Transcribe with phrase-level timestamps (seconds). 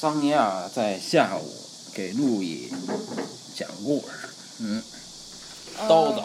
[0.00, 1.44] 桑尼亚在下午
[1.92, 2.72] 给路易
[3.54, 4.30] 讲故事，
[4.60, 4.82] 嗯，
[5.86, 6.24] 叨叨。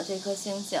[0.00, 0.80] 的这颗星星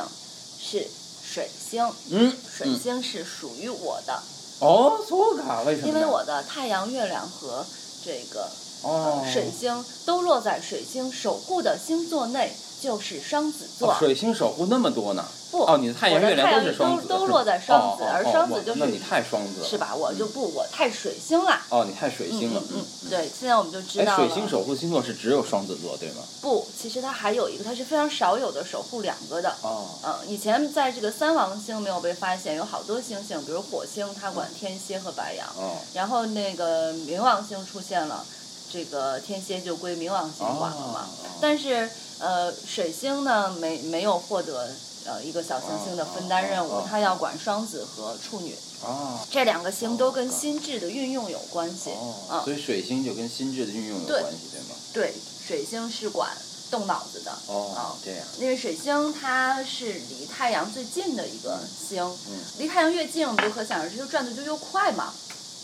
[0.58, 0.86] 是
[1.22, 4.22] 水星，嗯，水星是属于我的，
[4.60, 5.88] 哦，そうか，为什么呢？
[5.88, 7.64] 因为我的太阳、月亮和
[8.04, 8.48] 这个
[8.82, 13.91] 哦呃，水星都落在水星守护的星座内， 就是双子座。
[13.91, 15.23] 哦水星守护那么多呢？
[15.51, 19.93] 不，哦，你的太阳、月亮都是双子，都都落在双子而双子就是那你太双子了，是吧？
[19.93, 21.59] 我就不，我太水星了。
[21.69, 24.25] 哦，你太水嗯星了嗯，嗯，对，现在我们就知哎，道了。
[24.25, 26.23] 水星守护星座是只有双子座对吗？
[26.41, 29.53] 不，其实它还有一个，它是非常少有的守护两个的。
[29.61, 35.45] 哦，嗯，以前在这个三王星没有被发现，有好多星星，比如火星，它管天蝎和白羊。
[35.57, 38.25] 哦，然后那个冥王星出现了，
[38.71, 41.09] 这个天蝎就归冥王星管了嘛。
[41.09, 41.89] 哦但是
[42.21, 44.69] 呃，水星呢没没有获得
[45.05, 51.89] 呃一个小行星的分担任务，它要管双子和处女哦，这两个星都跟心智的运用有关系。
[51.91, 54.75] 哦，嗯所以水星就跟心智的运用有对关系，对吗？
[54.93, 55.13] 对，
[55.47, 56.29] 水星是管
[56.69, 57.31] 动脑子的。
[57.47, 65.11] 哦嗯，这样，因为水星它是离太阳最近的一个星，嗯离太阳越近，我们就可想而知，就转的就越快嘛，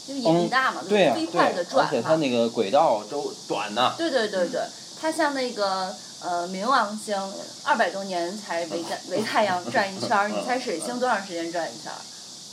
[0.07, 1.91] 因为引力嗯大嘛，就飞快的，转嘛。
[1.91, 4.61] 而且它那个轨道都短呢，对对对对，
[4.99, 7.15] 它像那个呃冥王星，
[7.63, 11.97] 二百多年才围在 围太阳转一圈儿，你猜水星多长时间转一圈儿？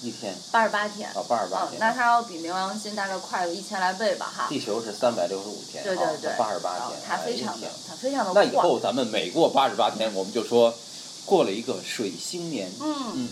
[0.02, 1.08] 一天八十八天。
[1.14, 1.80] 哦，八十八嗯，天。
[1.80, 4.46] 那它要比冥王星大概快个一千来倍吧，哈。
[4.50, 8.54] 地球是三百六十五天，对对对，八十八天，嗯它非常的它非常的那以。
[8.54, 10.74] 后咱们每过八十八天，我们就说
[11.24, 12.70] 过了一个水星年。
[12.80, 13.28] 嗯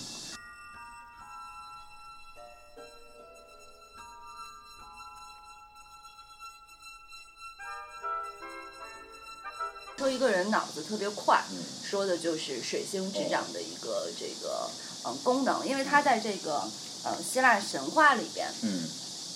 [10.42, 11.56] 人脑子特别快，嗯。
[11.88, 14.68] 说的就是水星执掌的一个这个
[15.04, 16.62] 嗯功能，因为它在这个
[17.04, 18.88] 呃希腊神话里边，嗯，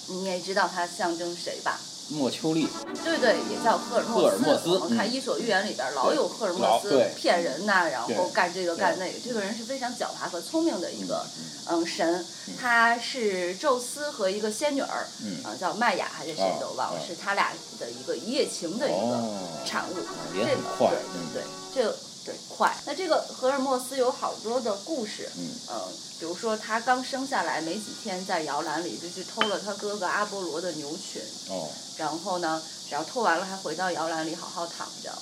[0.09, 1.79] 你也知道它象征谁吧？
[2.09, 2.69] 莫丘利，
[3.03, 4.27] 对对，也叫赫尔墨斯。
[4.27, 4.69] 赫尔墨斯。
[4.79, 5.13] 我们看《嗯。
[5.13, 9.19] 伊索寓言》里边老有赫尔墨斯骗人呐、然后干这个干那个。
[9.25, 11.27] 这个人是非常狡猾和聪明的一个
[11.69, 12.25] 嗯嗯神，
[12.61, 15.43] 他是宙斯和一个仙女儿，嗯。
[15.45, 17.03] 啊叫麦雅还是谁哦都忘了，哦。
[17.07, 19.95] 是他俩的一个一夜情的一个哦，产物。
[20.37, 21.45] 也这很快，对对对，
[21.75, 21.97] 这个
[22.27, 22.77] 对快。
[22.85, 25.49] 那这个荷尔墨斯有好多的故事，嗯。
[25.69, 25.89] 呃，
[26.19, 32.61] 比如说他刚生下来没几天，在摇篮里就去偷了他哥哥阿波罗的牛群，哦，然后呢，
[32.91, 35.13] 然后偷完了还回到摇篮里好好躺着，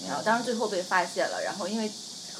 [0.00, 0.08] 嗯。
[0.08, 1.90] 然后当然最后被发现了，然后因为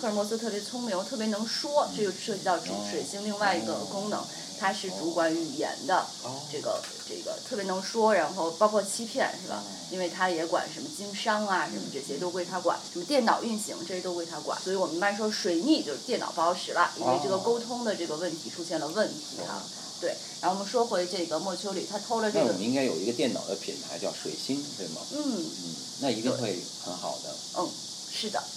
[0.00, 4.24] 赫尔墨斯特别聪明，特别能说，这就涉及到主哦水星另外一个功能，
[4.58, 9.62] 它是主管语言的，哦这个这个特别能说，然后包括欺骗是吧？
[9.90, 14.58] 因为他也管什么经商啊，什么这些都归他管，什么电脑运行这些都归他管。
[14.60, 19.62] 所以我们一般说水逆就是电脑不好使了，因为这个沟通的这个问题出现了问题哈、
[20.00, 25.00] 对，然后我们说回这个莫丘里，他偷了这个那我们，应该有一个电脑的品牌叫水星，对吗？
[25.12, 27.34] 嗯嗯，那一定会很好的。
[27.58, 27.68] 嗯，
[28.10, 28.53] 是的，嗯。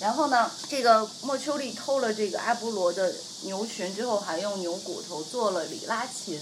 [0.00, 3.12] 然后呢，这个莫丘利偷了这个阿波罗的
[3.42, 6.40] 牛群之后，还用牛骨头做了里拉琴。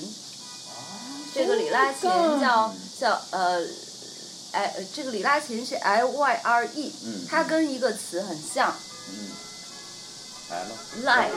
[1.34, 2.10] 这个里拉琴
[2.40, 3.60] 叫叫呃，
[4.52, 8.74] 哎，呃这个里拉琴是 L Y R E，嗯它跟一个词很像
[9.10, 9.30] 嗯，
[10.50, 10.70] 来了。
[11.04, 11.28] ，lie，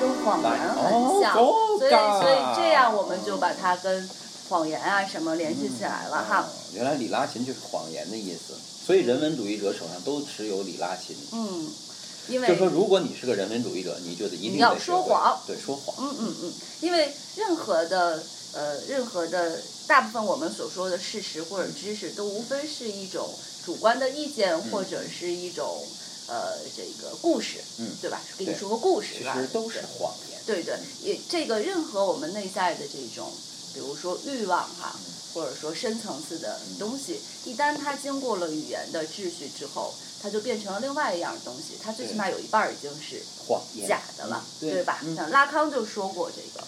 [0.00, 4.08] 跟谎言很像，哦所以そうか所以这样我们就把它跟
[4.48, 6.40] 谎言啊什么联系起来了哈。
[6.40, 8.54] 哦原来里拉琴就是谎言的意思，
[8.87, 11.13] 所以人文主义者手上都持有里拉琴。
[11.33, 11.67] 嗯，
[12.29, 15.93] 因为就说如果你是个人文主义者，你就得一定要说谎对，说谎。
[15.99, 23.27] 嗯嗯嗯，因为任何的呃，任何的大部分我们所说的事实或者知识，都无非是一种
[23.65, 25.83] 主观的意见，或者是一种
[26.29, 28.21] 呃这个故事，嗯对吧？
[28.37, 30.39] 给你说个故事其，实都是谎言。
[30.45, 33.29] 对对，也这个任何我们内在的这种，
[33.73, 34.95] 比如说欲望哈，
[35.37, 44.99] 或者说深层次的东西，一旦它经过了语言的秩序之后，它就变成了另外一样东西，它最起码有一半儿已经是谎言假的了，嗯对吧？
[45.03, 46.65] 嗯像拉康就说过这个。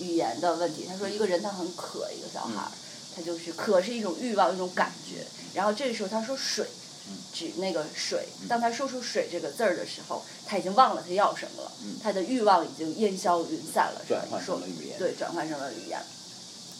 [0.00, 2.72] 语言的问题，他说一个人他很渴，一个小孩嗯儿，
[3.14, 5.24] 他就是渴是一种欲望，一种感觉，
[5.54, 6.66] 然后这个时候他说水。
[7.08, 16.00] 嗯指那个水，当他说出“水”这个字儿的时候，他已经忘了他要什么了，嗯他的欲望已经烟消云散了，是吧转换成了语言对，转换成了语言。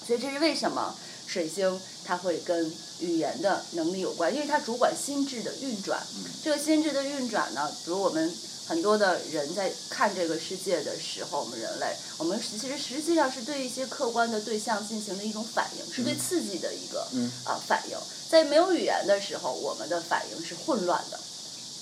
[0.07, 0.95] 所以这是为什么
[1.31, 6.05] 水星它会跟语言的能力有关，因为它主管心智的运转。
[6.43, 8.35] 这个心智的运转呢，比如我们
[8.67, 17.07] 很多的人在看这个世界的时候，我们人类，我们其实实际上是对一些客观的对象进行的一种反应，是对刺激的一个
[17.45, 17.97] 啊反应。
[18.29, 21.21] 在没有语言的时候，我们的反应是混乱的。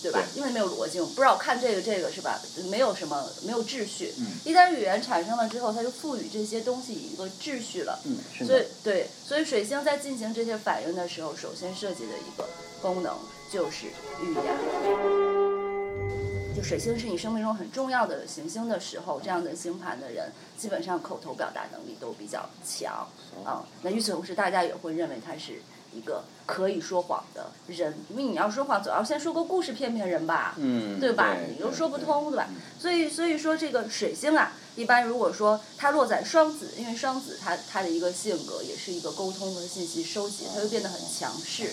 [0.01, 0.23] 对吧？
[0.37, 2.41] 因为没有逻辑，我不知道看这个这个是吧？
[2.71, 4.13] 没有什么，没有秩序。
[4.45, 7.99] 一旦语言产生了之后，它就赋予这些东西一个秩序了。
[8.05, 8.17] 嗯，
[8.47, 12.49] 所以对，所以水星在进行这些反应的时候，首先设计的一个
[12.81, 13.17] 功能
[13.51, 13.87] 就是
[14.23, 14.45] 语言。
[16.57, 23.07] 就水星是你生命中很重要的行星的时候，这样的星盘的人，基本上口头表达能力都比较强
[23.45, 23.67] 啊。
[23.83, 25.61] 那与此同时，大家也会认为他是。
[25.93, 31.37] 一个可以说谎的人，因为你要说谎，总要先说个故事骗骗人吧，嗯对吧？
[31.49, 32.49] 你又说不通，对吧？
[32.79, 41.73] 所以，所以说这个水星啊，一般如果说它落在双子，因为双子它它的一个性格也是一个沟通和信息收集，它会变得很强势。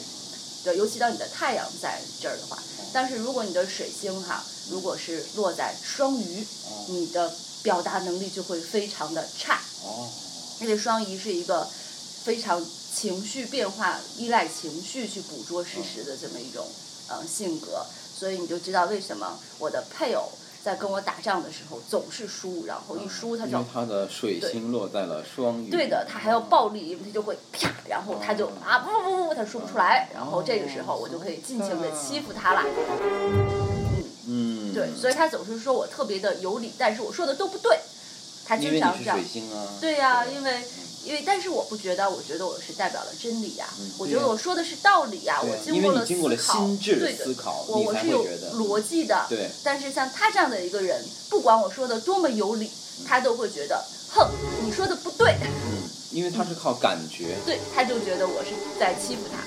[0.64, 2.58] 对，尤其当你的太阳在这儿的话，
[2.94, 6.48] 但是如果你的水星哈，如果是落在双鱼，
[6.88, 9.60] 你的表达能力就会非常的差。
[9.84, 10.10] 哦，
[10.62, 11.68] 因为双鱼是一个
[12.24, 12.66] 非常。
[12.96, 16.66] 情绪变化依赖情绪去捕捉事实的这么一种
[17.10, 17.86] 呃性格，
[18.18, 20.30] 所以你就知道为什么我的配偶
[20.64, 25.70] 在跟我打仗的时候总是输，然后一输他就因为他的水星落在了双鱼。
[25.70, 32.64] 对的，他还要暴力，因为他就会啪，然后他就啊不不不不，他说不出来，然后这个时候我就可以尽情的欺负他了。
[34.26, 37.78] 嗯嗯，对，所以他总是说我特别的有理，但是我说的都不对。
[38.48, 39.20] 他经常这样。
[39.82, 40.64] 对呀，因为。
[41.06, 43.68] 因为，但是我不觉得，我觉得我是代表了真理呀。
[44.00, 45.40] 我觉得我说的是道理呀。
[45.42, 47.26] 我经过了思考，对的，
[47.68, 48.26] 我我是有
[48.56, 49.26] 逻辑的。
[49.30, 49.50] 对。
[49.64, 51.00] 但是像他这样的一个人，
[51.30, 52.72] 不管我说的多么有理，
[53.08, 54.28] 他都会觉得，哼，
[54.66, 55.38] 你说的不对。
[55.44, 57.36] 嗯，因为他是靠感觉。
[57.46, 59.46] 对，他就觉得我是在欺负他。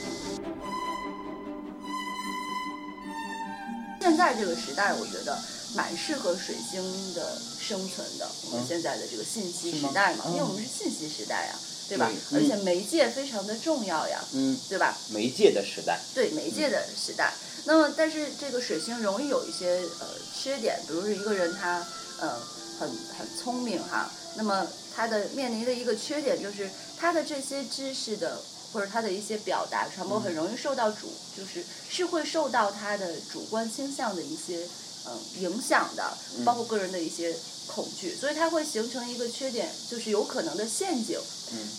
[4.01, 5.37] 现在这个时代，我觉得。
[5.75, 11.55] 蛮适合水星的生存的，我们现在的这个信息时代嘛，因为我们是信息时代呀，
[11.89, 12.11] 对吧？
[12.33, 14.97] 而且媒介非常的重要呀，嗯，对吧？
[15.11, 16.01] 媒介的时代。
[16.15, 17.35] 对媒介的时代，
[17.65, 21.87] 那么但是这个水星容易有一些呃缺点，比如说一个人他
[22.19, 22.41] 呃
[22.79, 22.89] 很
[23.19, 24.67] 很聪明哈，那么
[24.97, 28.41] 他的面临的一个缺点就是他的这些知识的
[28.73, 34.67] 或者他的一些表达传播很容易受到主，就是是会受到他的主观倾向的一些。
[35.11, 37.35] 嗯，影响的包括个人的一些
[37.67, 41.19] 恐惧，所以它会形成一个缺点，就是有可能的陷阱，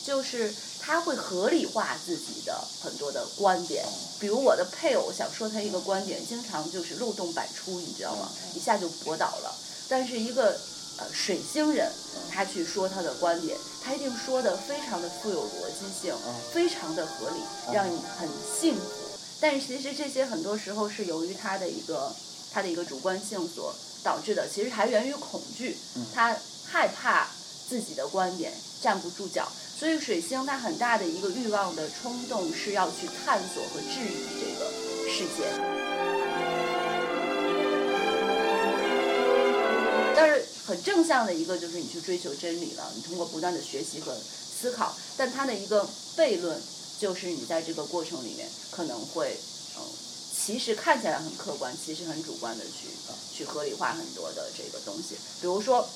[0.03, 3.83] 就是他会合理化自己的很多的观点。
[4.19, 8.29] 比如我的配偶想说他一个观点，经常就是漏洞百出，你知道吗？
[8.55, 9.55] 一下就驳倒了。
[9.87, 10.59] 但是一个
[10.97, 11.91] 呃水星人，
[12.31, 16.15] 他去说他的观点，他一定说的非常的富有逻辑性，
[16.53, 17.41] 非常的合理，
[17.73, 18.29] 让你很
[18.59, 18.81] 幸福。
[19.39, 22.13] 但是其实这些很多时候是由于他的一个。
[22.51, 23.73] 他的一个主观性所
[24.03, 25.77] 导致的，其实还源于恐惧，
[26.13, 26.35] 他
[26.65, 27.27] 害怕
[27.67, 29.47] 自己的观点站不住脚，
[29.77, 34.71] 所以水星他很大的一个欲望的冲动是要去探索和质疑这个
[35.09, 35.49] 世界。
[40.15, 45.87] 但是很正向的一个就是你去追求真理了，你通过不断的学习和思考，但他的一个
[46.17, 46.59] 悖论
[46.99, 49.37] 就是你在这个过程里面可能会。
[50.49, 52.87] 其实看起来很客观，其实很主观的去
[53.31, 55.13] 去合理化很多的这个东西。
[55.39, 55.87] 比如说，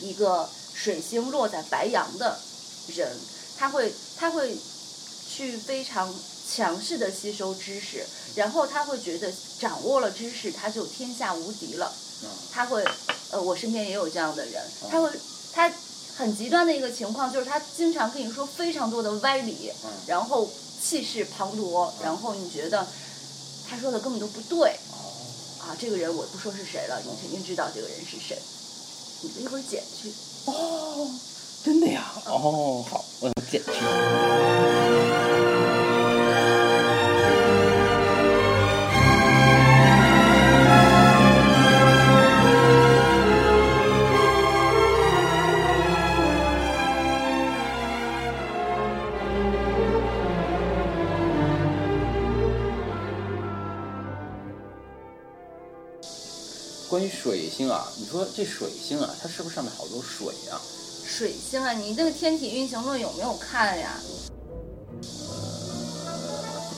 [0.00, 2.38] 一个水星落在白羊的
[2.88, 3.16] 人，
[3.56, 4.54] 他会他会
[5.26, 6.14] 去非常
[6.46, 8.04] 强势的吸收知识，
[8.34, 11.90] 然后他会觉得掌握了知识他就天下无敌了。
[12.52, 12.84] 他会
[13.30, 15.10] 呃，我身边也有这样的人，他会
[15.50, 15.72] 他
[16.14, 19.72] 很极端的一个情况就是他经常跟你说非常多的歪理，
[20.06, 20.46] 然后
[20.78, 22.86] 气势磅礴，然后你觉得。
[23.68, 24.70] 他说的根本都不对，
[25.60, 28.38] 啊，这个人我不说是谁了，你肯定知道这个人是谁，
[29.22, 30.12] 你一会儿剪去。
[30.46, 31.10] 哦，
[31.62, 32.10] 真的呀？
[32.24, 34.37] 哦，好，我剪去。
[57.20, 60.60] 水星啊，你说这水星啊，它是不是上面好多水啊？
[61.04, 63.98] 水星啊，你那个天体运行论有没有看呀？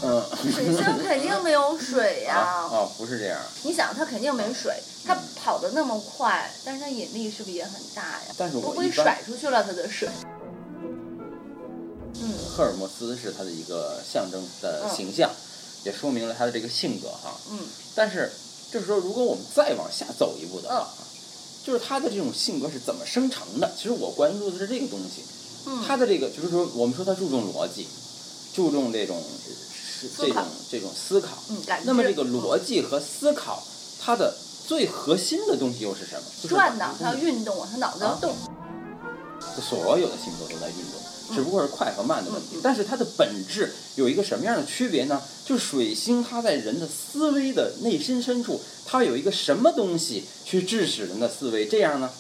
[0.03, 0.25] 嗯。
[0.51, 2.65] 水星肯定没有水呀。
[2.73, 3.39] 哦，不是这样。
[3.65, 8.35] 你想，它肯定没水，它跑得那么快，但是它引力是不是也很大呀？
[8.39, 10.09] 但是我不会甩出去了它的水。
[12.15, 12.33] 嗯。
[12.49, 15.31] 赫尔墨斯是它的一个象征的形象，
[15.85, 17.37] 也说明了它的这个性格哈。
[17.51, 17.59] 嗯。
[17.95, 18.31] 但是
[18.71, 20.89] 这时候，如果我们再往下走一步的话，
[21.65, 23.71] 就是他的这种性格是怎么生成的？
[23.77, 25.23] 其实我关注的是这个东西。
[25.67, 25.83] 嗯。
[25.87, 27.87] 他的这个就是说，我们说他注重逻辑，
[28.55, 29.21] 注重这种
[30.01, 31.37] 是这种这种思考。
[31.49, 33.63] 嗯，那么这个逻辑和思考，
[34.01, 34.35] 它的
[34.67, 36.49] 最核心的东西又是什么？
[36.49, 38.35] 转呢，他要运动，他脑子要动。
[39.61, 41.01] 所有的星座都在运动，
[41.35, 42.59] 只不过是快和慢的问题。
[42.63, 45.21] 但是它的本质有一个什么样的区别呢？
[45.45, 52.11] 就是水星它在人的思维的内心深处，它有一个什么东西去致使人的思维这样呢？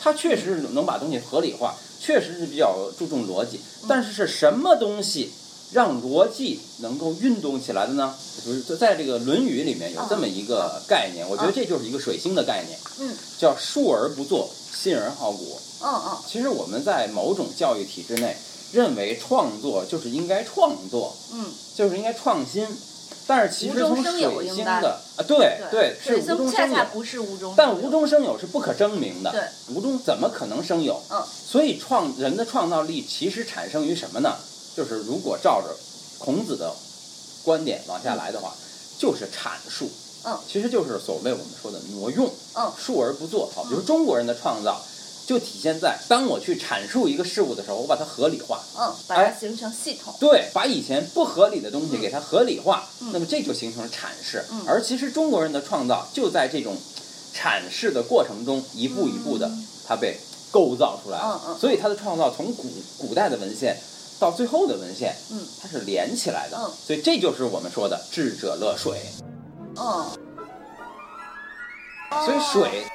[0.00, 3.60] 它确实是能把东西合理化，确实是比较注重逻辑。
[3.88, 5.32] 但是是什么东西
[5.72, 8.14] 让逻辑能够运动起来的呢？
[8.46, 15.60] 就是在这个《论语》里面有这么一个概念，我觉得这就是一个水星的概念，嗯，叫述而不作，信而好古。
[15.82, 18.36] 嗯嗯，其实我们在某种教育体制内，
[18.72, 22.66] 认为创作就是应该创作，嗯，就是应该创新。
[23.26, 29.30] 但是其实从水星的啊，对对，是无中生有，不是无中，但无中生有是不可证明的。
[29.30, 29.42] 对，
[29.74, 30.98] 无中怎么可能生有？
[31.10, 34.36] 嗯，所以创人的创造力其实产生于什么呢？
[34.74, 35.76] 就是如果照着
[36.18, 36.74] 孔子的
[37.44, 38.54] 观点往下来的话，
[38.98, 39.90] 就是阐述。
[40.24, 42.30] 嗯，其实就是所谓我们说的挪用。
[42.54, 43.50] 嗯，述而不作。
[43.54, 44.80] 好，比如中国人的创造。
[45.28, 54.42] 就体现在当我去阐述一个事物的时候，我把它合理化，嗯，把它形成系统，对，把以前不合理的东西给它合理化，那么这就形成了阐释。
[54.66, 56.74] 而其实中国人的创造就在这种
[57.34, 59.50] 阐释的过程中，一步一步的，
[59.86, 60.18] 它被
[60.50, 61.58] 构造出来了。
[61.60, 62.66] 所以它的创造从古
[62.96, 63.78] 古代的文献
[64.18, 66.56] 到最后的文献，嗯，它是连起来的。
[66.56, 68.98] 嗯，所以这就是我们说的智者乐水。
[69.76, 70.06] 嗯，
[72.24, 72.90] 所以水。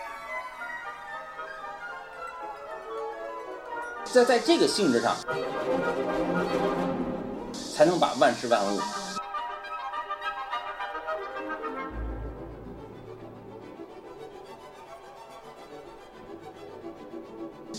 [4.14, 5.16] 在在这个性质上，
[7.76, 8.80] 才能把万事万物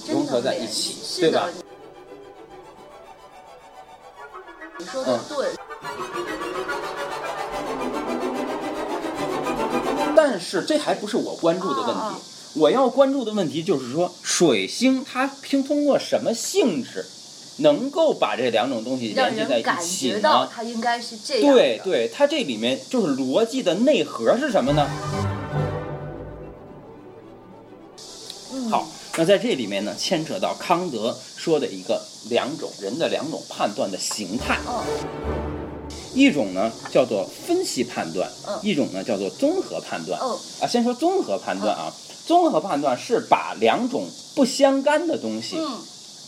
[0.08, 1.48] 融合在一起，对吧？
[4.76, 5.54] 你说的对。
[10.16, 12.02] 但是这还不是我关注的问题。
[12.56, 17.06] 我要关注的问题就是说，水星它凭通过什么性质，
[17.58, 19.64] 能够把这两种东西连接在一起呢？
[19.64, 21.54] 感觉到它应该是这样。
[21.54, 24.90] 对对，它这里面就是逻辑的内核是什么呢？
[28.68, 34.58] 好，那在这里面呢，牵扯到康德说的一个两种人的两种判断的形态。
[36.12, 38.28] 一种呢叫做分析判断，
[38.62, 40.20] 一种呢叫做综合判断。
[40.20, 41.94] 啊，先说综合判断啊。
[42.26, 45.56] 综合判断是把两种不相干的东西，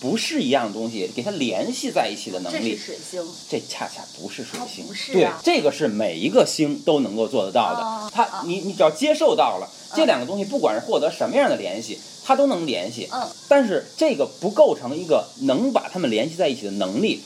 [0.01, 2.73] 不是一样东西，给它联系在一起的能力。
[2.73, 4.87] 这是水星，这恰恰不是水星。
[4.87, 8.11] 不是对，这个是每一个星都能够做得到的。
[8.13, 13.09] 它，你你只要接受到了这两个东西，不管是获得什么样的联系，它都能联系。
[13.11, 13.27] 嗯。
[13.49, 17.23] 但是这个不构成一个能把它们联系在一起的能力。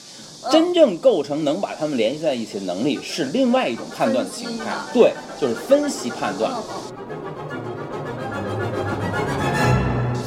[0.51, 4.65] 真正构成能把它们联系在一起的能力，是另外一种判断的形态。
[4.91, 6.51] 对，就是分析判断。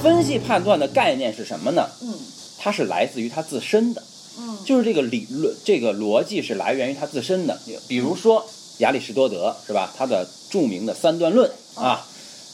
[0.04, 1.90] 分析判断的概念是什么呢？
[2.02, 2.14] 嗯，
[2.60, 4.04] 它是来自于它自身的。
[4.38, 7.58] 嗯，就是这个理论，这个逻辑是来源于它自身的。
[7.88, 8.46] 比如说
[8.80, 9.94] 亚里士多德是吧？
[9.98, 12.06] 他的著名的三段论啊，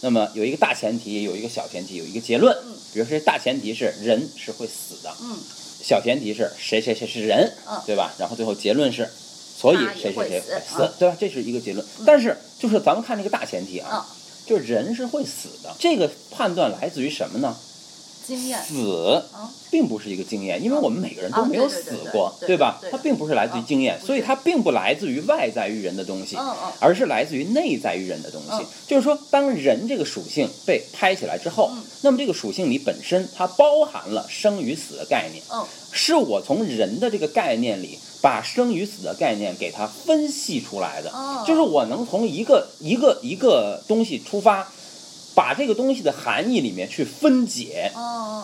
[0.02, 2.56] 那么有一个大前提，有一个小前提，有一个结论。
[2.68, 5.12] 嗯，比如说大前提是人是会死的。
[5.24, 5.36] 嗯，
[5.82, 7.52] 小前提是谁谁谁是人，
[7.88, 8.14] 对吧？
[8.20, 9.10] 然后最后结论是，
[9.58, 11.18] 所以谁谁谁会死，对吧？
[11.20, 11.84] 这是一个结论。
[12.06, 14.06] 但是就是咱们看这个大前提啊。
[14.50, 17.56] 就是人是会死的，这个判断来自于什么呢？
[18.26, 18.60] 经验。
[18.64, 19.24] 死，
[19.70, 22.82] 并不是一个经验，因为我们每个人都没有死过，对吧？
[22.90, 26.36] 它并不是来自于经验，所以它并不来自于外在于人的东西，
[26.80, 28.66] 而是来自于内在于人的东西。
[28.88, 35.44] 就是说，当人这个属性被拍起来之后，那么这个属性里本身它包含了生与死的概念。
[35.92, 38.00] 是我从人的这个概念里。
[38.22, 41.12] 把生与死的概念给它分析出来的，
[41.48, 44.72] 就是我能从一个一个一个东西出发，
[45.40, 47.90] 把这个东西的含义里面去分解，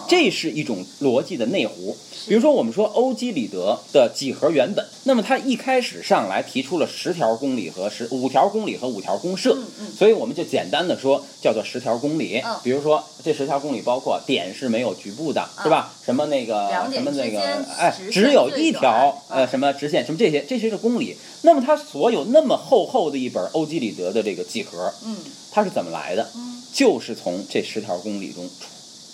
[0.07, 1.93] 这是一种逻辑的内弧。
[2.25, 9.57] 比如说，我们说欧几里得的几何原本，那么他一开始上来提出了十条公理和十五条公理和五条公设，
[9.97, 12.41] 所以我们就简单的说叫做十条公理。
[12.63, 15.93] 比如说这十条公理包括点是没有局部的，是吧？
[16.05, 17.41] 什么那个什么那个
[17.77, 21.17] 哎，只有一条呃什么直线，什么这些这些是公理。
[21.41, 25.17] 那么它所有那么厚厚的一本欧几里得的这个几何，嗯，
[25.51, 26.31] 它是怎么来的？
[26.75, 28.49] 就是从这十条公理中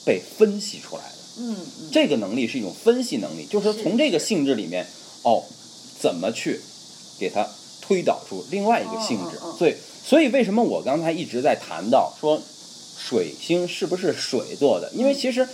[0.04, 1.16] 被分析出来的。
[1.38, 1.56] 嗯，
[1.92, 4.88] 这个能力是一种分析能力，就是说从这个性质里面，
[5.22, 5.44] 哦，
[6.00, 6.60] 怎么去
[7.20, 7.48] 给它
[7.82, 9.38] 推导出另外一个性质。
[9.58, 12.42] 所以，所以为什么我刚才一直在谈到说
[12.98, 14.92] 水星是不是水做的？
[14.94, 15.48] 因为其实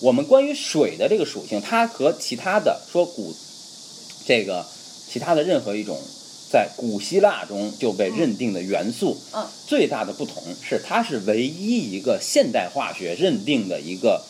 [0.00, 3.34] 我们关于水的这个属性，它和其他的说古
[4.26, 4.66] 这个
[5.10, 5.98] 其他的任何一种
[6.50, 14.24] 在古希腊中就被认定的元素，嗯最大的不同是它是唯一一个现代化学认定的一个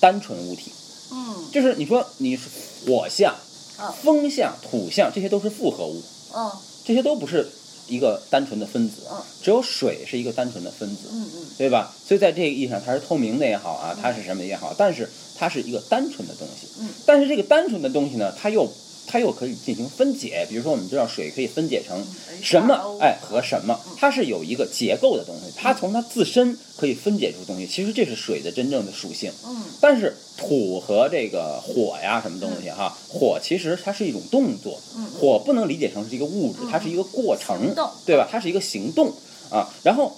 [0.00, 0.70] 单纯物体。
[1.10, 2.44] 嗯就是你说你是
[2.86, 3.34] 火象、
[3.78, 6.00] 嗯风象、土象，这些都是复合物，
[6.34, 6.50] 嗯
[6.84, 7.48] 这些都不是
[7.88, 11.92] 一个单纯的分子嗯，只有水是一个单纯的分子，嗯嗯对吧？
[12.06, 16.68] 所以在这个意义上，它是透明的也好啊，它是什么也好，但是它是一个单纯的东西。
[16.80, 18.72] 嗯但是这个单纯的东西呢，它又
[19.06, 22.02] 它又可以进行分解，比如说我们知道水可以分解成
[22.42, 29.30] 什么 H2O 哎和什么嗯，它是有一个结构的东西，它从它自身可以分解出东西，其实这是水的真正的属性。
[29.46, 37.74] 嗯但是土和这个火呀，什么东西哈，火其实它是一种动作，嗯火不能理解成是一个物质，它是一个过程，
[38.06, 38.28] 对吧？
[38.30, 39.12] 它是一个行动
[39.50, 39.68] 啊。
[39.82, 40.16] 然后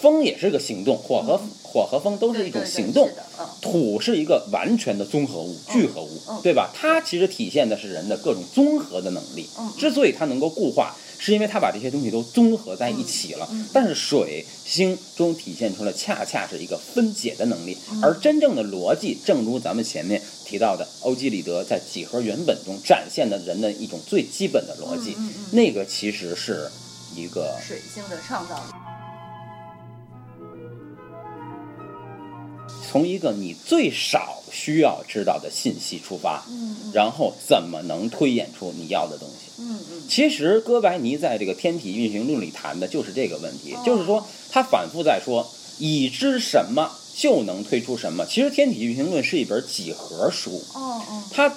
[0.00, 3.08] 风也是个行动，火和火和风都是一种行动
[3.60, 6.70] 土是一个完全的综合物、聚合物嗯，对吧？
[6.74, 9.72] 它其实体现的是人的各种综合的能力嗯。
[9.78, 13.48] 之所以它能够固化，是因为它把这些东西都综合在一起了。
[13.72, 25.16] 但是水星中体现出了恰恰是一个分解的能力，嗯而真正的逻辑，正如咱们前面提到的，欧几里得在几何原本中展现的人的一种最基本的逻辑
[25.50, 26.70] 那个其实是
[27.14, 28.85] 一个水星的创造力。
[32.96, 39.60] 从一个你最少需要知道的信息出发，嗯嗯然后怎么能推演出你要的东西？
[39.60, 45.46] 嗯嗯其实哥白尼在这个天体运行论里谈的就是这个问题，哦就是说他反复在说，
[45.78, 48.24] 已知什么就能推出什么。
[48.24, 51.54] 其实天体运行论是一本几何书，哦哦他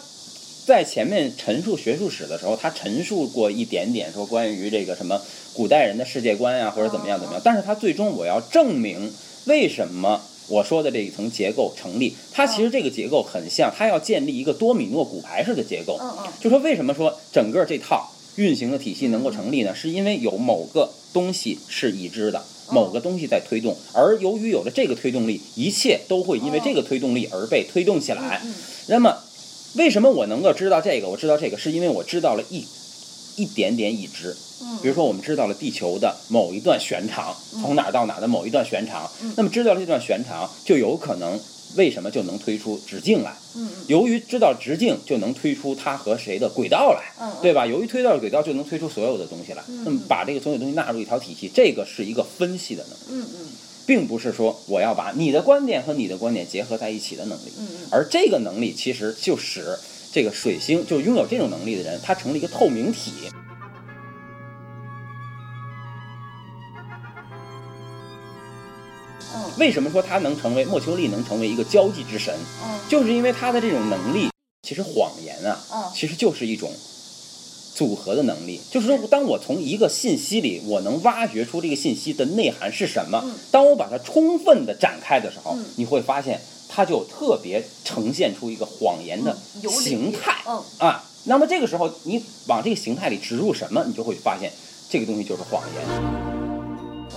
[0.66, 5.22] 在前面陈述学术史的时候，他陈述过一点点说关于这个什么
[5.54, 7.42] 古代人的世界观呀、或者怎么样怎么样。
[7.46, 9.14] 但是他最终我要证明
[9.46, 12.16] 为什么我说的这一层结构成立。
[12.32, 15.98] 它其实这个结构很像，它要建立一个多米诺骨牌式的结构。
[16.02, 19.74] 嗯嗯就说为什么说整个这套运行的体系能够成立呢？
[19.76, 28.42] 是因为有某个东西是已知的，某个东西在推动，而由于有了这个推动力，一切都会因为这个推动力而被推动起来。
[28.44, 28.54] 嗯
[28.88, 29.18] 那么，
[29.76, 31.10] 为什么我能够知道这个？
[31.10, 32.66] 我知道这个，是因为我知道了一
[33.36, 34.36] 一点点已知。
[34.62, 41.40] 嗯，比如说，我们知道了地球的某一段旋长，从哪儿到哪儿的某一段旋长，嗯那么知道了这段旋长，就有可能
[41.76, 43.34] 为什么就能推出直径来？
[43.56, 47.66] 嗯由于知道直径，就能推出它和谁的轨道来，嗯对吧？
[47.66, 49.64] 由于推到了轨道，就能推出所有的东西来。
[49.68, 53.48] 嗯那么把这个所有东西纳入一条体系，这个是一个分析的能力，嗯嗯
[53.86, 57.52] 并不是说我要把你的观点和你的观点结合在一起的能力。
[57.90, 59.76] 而这个能力其实就使
[60.12, 63.12] 这个水星，就拥有这种能力的人，他成了一个透明体。
[69.60, 72.34] 为什么说他能成为莫秋丽能成为一个交际之神？
[72.64, 74.30] 嗯就是因为他的这种能力，
[74.64, 76.72] 其实谎言啊，嗯其实就是一种
[77.76, 78.60] 组合的能力。
[78.72, 89.38] 就是说，当我从一个信息里，我能挖掘出这个信息的内涵是什么嗯，当我把它充分的展开的时候嗯，你会发现，它就特别呈现出一个谎言的
[89.84, 91.04] 形态嗯啊。
[91.26, 94.52] 那么这个时候，你往这个形态里植入什么，你就会发现，
[94.90, 96.39] 这个东西就是谎言。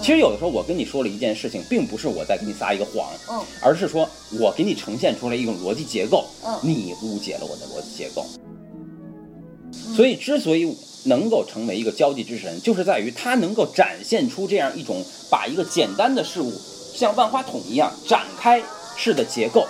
[0.03, 4.09] 其实有的时候我跟你说了一件事情，并不是我在给你撒一个谎，嗯而是说
[4.41, 8.27] 我给你呈现出来一种逻辑结构，嗯你误解了我的逻辑结构。
[9.95, 16.53] 所以，之所以能够成为一个交际之神，就是在于他能够展现出这样一种把一个简单的事物
[16.93, 18.61] 像万花筒一样展开
[18.97, 19.65] 式的结构，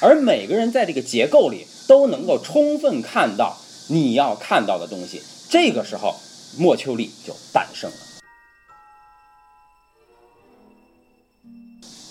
[0.00, 3.56] 而每个人在这个结构里都能够充分看到
[3.88, 5.22] 你要看到的东西。
[5.48, 6.14] 这个时候，
[6.58, 7.96] 莫秋丽就诞生了。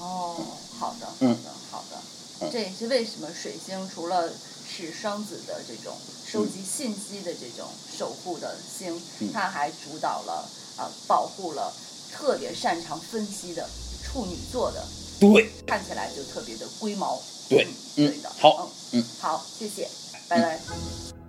[0.02, 0.36] 哦，
[0.80, 1.98] 好的，好嗯的，好的。
[2.40, 4.28] 嗯这也是为什么水星除了
[4.68, 11.72] 是双子的这种收集信息的这种守护的星，嗯它还主导了啊、保护了
[12.12, 13.70] 特别擅长分析的
[14.04, 14.84] 处女座的，
[15.20, 17.22] 对，看起来就特别的龟毛。
[17.48, 18.32] 对嗯对的。
[18.40, 19.88] 好嗯嗯，好，谢谢，
[20.28, 21.21] 拜拜。